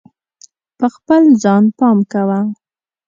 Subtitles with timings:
[0.77, 2.39] په خپل ځان پام کوه.